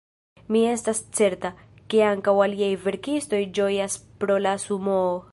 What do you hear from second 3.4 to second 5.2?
ĝojas pro la Sumoo.